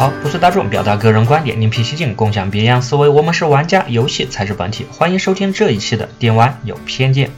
[0.00, 3.06] 好，不随大众，表达个人观点，另辟蹊径，共享别样思维。
[3.06, 4.86] 我们是玩家，游戏才是本体。
[4.90, 7.30] 欢迎收听这一期的电玩有偏见。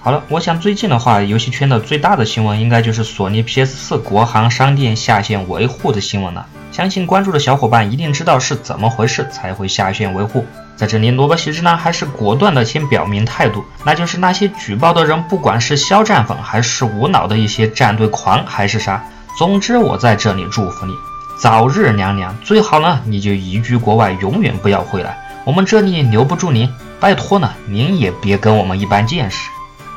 [0.00, 6.46] 好了，我想最近的话，游戏圈的最大的新闻应该就是索尼 PS4 国行商店下线维护的新闻了。
[6.70, 10.44] 相信关注的小伙伴一定知道是怎么回事才会下线维护。
[10.76, 19.02] 在这里，萝卜喜之男还是果断的先表明态度，那就是那些举报的人，不管是肖战粉，还是无脑的一些战队狂，还是啥，
[19.38, 20.92] 总之我在这里祝福你。
[21.36, 25.18] 早日凉凉，最好呢，你就移居国外，永远不要回来。
[25.44, 29.50] 我们这里留不住您，拜托呢，您也别跟我们一般见识。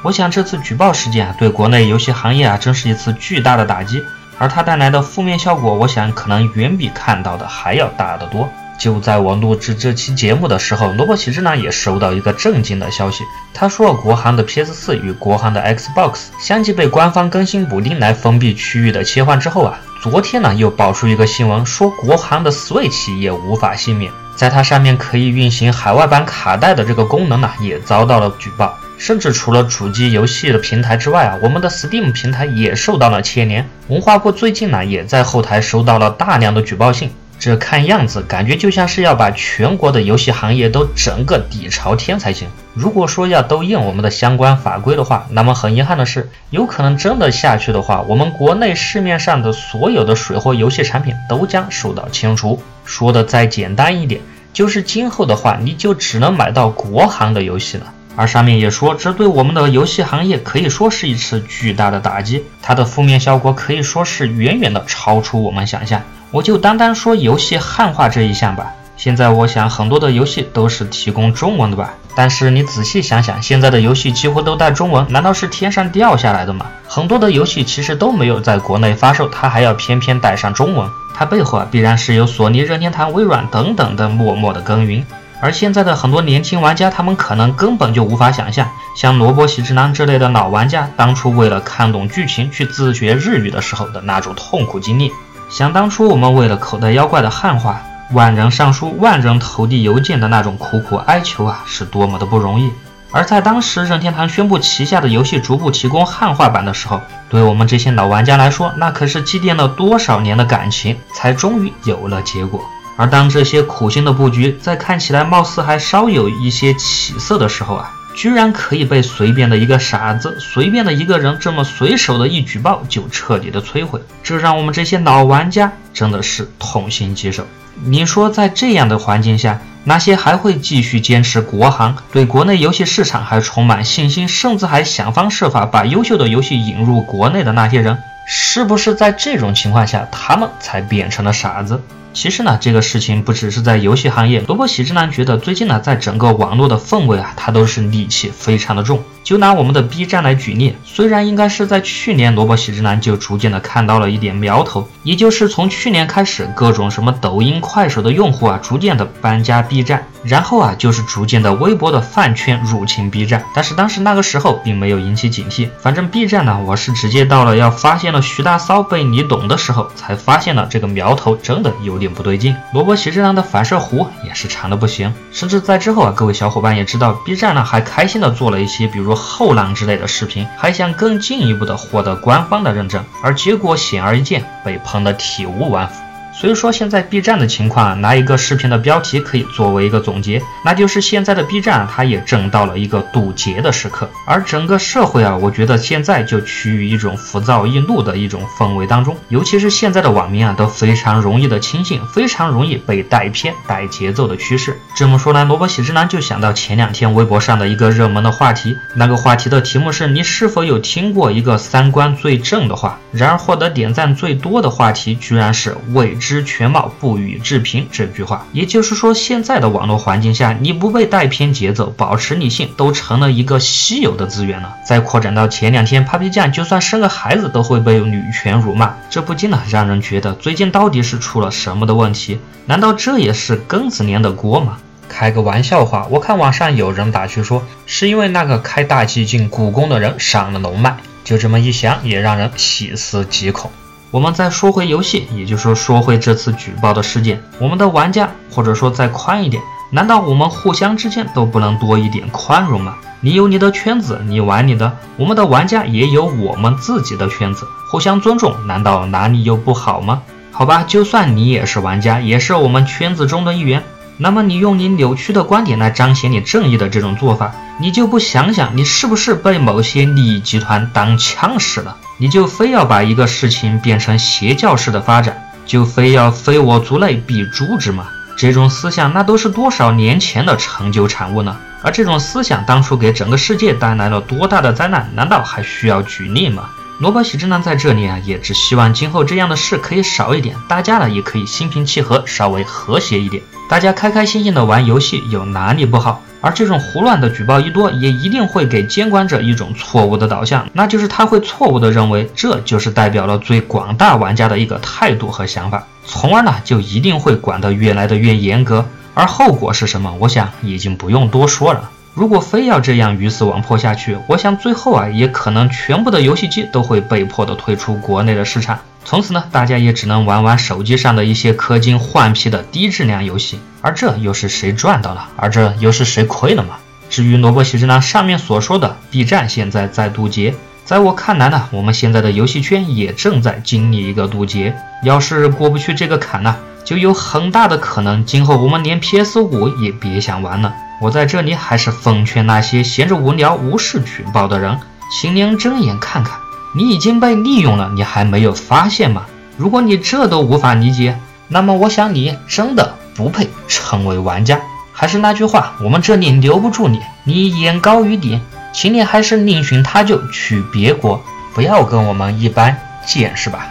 [0.04, 4.04] 我想这次举报事件啊，对国内游戏行业啊，真是一次巨大的打击，
[4.38, 8.50] 而它带来的负面效果，我想可能远比看到的还要大得多。
[8.78, 13.24] 就在我录制这期节目的时候，萝卜喜之呢也收到一个震惊的消息。
[13.54, 33.68] 他说，国行的 PS4 与国行的 Xbox 相继被官方更新补丁来封闭区域的切换之后啊，昨天呢又爆出一个新闻，说国行的 Switch 也无法幸免，在它上面可以运行海外版卡带的这个功能呢也遭到了举报，甚至除了主机游戏的平台之外啊，我们的 Steam 平台也受到了牵连。
[33.88, 37.10] 文化部最近呢也在后台收到了大量的举报信。
[37.40, 42.48] 这看样子，感觉就像是要把全国的游戏行业都整个底朝天才行。
[42.74, 52.62] 如果说要都应我们的相关法规的话，那么很遗憾的是，有可能真的下去的话，我们国内市面上的所有的水货游戏产品都将受到清除。
[52.86, 57.94] 说的再简单一点，就是今后的话，你就只能买到国行的游戏了。
[58.16, 66.02] 而上面也说，这对我们的游戏行业可以说是一次巨大的打击，它的负面效果可以说是远远的超出我们想象。
[66.32, 68.74] 我就单单说游戏汉化这一项吧。
[68.98, 71.94] 现在我想很多的游戏都是提供中文的吧？
[72.16, 76.66] 但是你仔细想想，现在的游戏几乎都带中文，难道是天上掉下来的吗？
[76.88, 85.06] 很多的游戏其实都没有在国内发售，它还要偏偏带上中文，它背后啊必然是有索尼、任天堂、微软等等的默默的耕耘。
[85.40, 95.12] 而现在的很多年轻玩家，他们可能根本就无法想象，像萝卜喜之郎之类的老玩家，当初为了看懂剧情去自学日语的时候的那种痛苦经历。
[95.50, 97.82] 想当初我们为了口袋妖怪的汉化，
[98.12, 102.72] 万人上书、万人投递邮件的那种苦苦哀求啊，是多么的不容易。
[103.12, 112.62] 而在当时任天堂宣布旗下的游戏逐步提供汉化版的时候，对我们这些老玩家来说，那可是积淀了多少年的感情，才终于有了结果。
[112.98, 127.46] 而当这些苦心的布局在看起来貌似还稍有一些起色的时候啊，居然可以被随便的一个傻子、随便的一个人这么随手的一举报就彻底的摧毁，这让我们这些老玩家真的是痛心疾首。
[127.86, 141.80] 你说在这样的环境下，那些还会继续坚持国行、对国内游戏市场还充满信心，甚至还想方设法把优秀的游戏引入国内的那些人，是不是在这种情况下，他们才变成了傻子？
[142.14, 144.42] 其实呢，这个事情不只是在游戏行业。
[144.48, 149.04] 萝卜喜之男觉得，最近呢，在整个网络的氛围啊，它都是戾气非常的重。
[149.24, 163.44] 就拿我们的 B 站来举例，虽然应该是在去年，萝卜喜之男就逐渐的看到了一点苗头，也就是从去年开始，各种什么抖音、快手的用户啊，逐渐的搬家 B 站，然后啊，就是逐渐的微博的饭圈入侵 B 站。
[163.54, 172.56] 但是当时那个时候并没有引起警惕，反正 B 站呢，我是直接到了要发现了徐大骚被你懂的时候，才发现了这个苗头真的有点不对劲。
[172.74, 179.18] 萝卜喜之男的反射弧也是长的不行，甚至在之后啊，各位小伙伴也知道，B 站呢还开心的做了一些，比如。
[179.18, 186.07] 后浪之类的视频，还想更进一步的获得官方的认证，而结果显而易见，被喷得体无完肤。
[186.40, 194.08] 所以说，现在 B 站的情况，拿一个视频的标题可以作为一个总结，那就是现在的 B 站，它也正到了一个堵截的时刻。
[194.28, 204.78] 而整个社会啊，我觉得现在就趋于一种浮躁易怒的一种氛围当中，尤其是现在的网民啊，都非常容易的轻信，非常容易被带偏、带节奏的趋势。
[204.96, 213.00] 这么说来，萝卜喜之男就想到前两天微博上的一个热门的话题，那个话题的题目是你是否有听过一个三观最正的话？
[213.12, 216.27] 然而获得点赞最多的话题，居然是未知。
[216.28, 224.76] 知全貌不予置评这句话，也就是说，现在的网络环境下，你不被带偏节奏，保持理性，都成了一个稀有的资源了。
[224.86, 232.40] 再扩展到前两天，Papi 酱就算生个孩子都会被女权辱骂，这不禁呢让人觉得最近到底是出了什么的问题？
[232.66, 234.80] 难道这也是庚子年的锅吗？
[235.08, 243.72] 开个玩笑话，我看网上有人打趣说，是因为那个开大 G 进故宫的人上了龙脉，就这么一想，也让人细思极恐。
[244.10, 249.62] 我们再说回游戏，也就是说说回这次举报的事件，我们的玩家或者说再宽一点，
[249.92, 252.96] 难道我们互相之间都不能多一点宽容吗？
[253.20, 260.22] 你有你的圈子，你玩你的，我们的玩家也有我们自己的圈子，互相尊重，难道哪里又不好吗？
[260.52, 263.84] 好吧，就算你也是玩家，也是我们圈子中的一员，
[264.20, 271.96] 那么你用你扭曲的观点来彰显你正义的这种做法，你就不想想你是不是被某些利益集团当枪使了？
[272.18, 278.08] 你就非要把一个事情变成邪教式的发展，就非要非我族类必诛之吗？
[278.36, 281.56] 这种思想那都是多少年前的成就产物呢？
[281.84, 285.08] 而这种思想当初给整个世界带来了多大的灾难？
[285.16, 286.70] 难道还需要举例吗？
[287.00, 296.24] 萝卜喜之呢，在这里啊，也只希望今后这样的事可以少一点，大家呢也可以心平气和，稍微和谐一点，大家开开心心的玩游戏，有哪里不好？
[296.42, 308.84] 而这种胡乱的举报一多，也一定会给监管者一种错误的导向，那就是他会错误的认为这就是代表了最广大玩家的一个态度和想法，从而呢就一定会管得越来的越严格。
[309.14, 310.12] 而后果是什么？
[310.20, 311.92] 我想已经不用多说了。
[312.18, 318.80] 如果非要这样鱼死网破下去，我想最后啊，也可能全部的游戏机都会被迫的退出国内的市场。
[319.06, 323.60] 从此呢，大家也只能玩玩手机上的一些氪金换皮的低质量游戏。
[323.82, 325.30] 而这又是谁赚到了？
[325.36, 326.78] 而这又是谁亏了吗？
[327.08, 330.56] 至于萝卜喜之郎，上面所说的 B 站现在在渡劫，
[330.88, 334.74] 在我看来呢，我们现在的游戏圈也正在经历一个渡劫。
[335.04, 340.74] 要是过不去这个坎呢，就有很大的可能，今后我们连 PS 五也别想玩了。
[341.02, 344.80] 我在这里还是奉劝那些闲着无聊无视举报的人，
[345.12, 346.40] 请您睁眼看看，
[346.74, 349.26] 你已经被利用了，你还没有发现吗？
[349.58, 354.62] 如果你这都无法理解，那么我想你真的不配成为玩家。
[354.94, 358.40] 还是那句话，我们这里留不住你，你眼高于顶，
[358.78, 361.20] 请你还是另寻他救，娶别国，
[361.56, 363.68] 不要跟我们一般见识吧。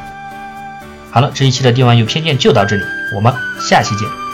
[1.12, 2.82] 好了，这一期的帝王有偏见就到这里，
[3.14, 4.25] 我们下期见。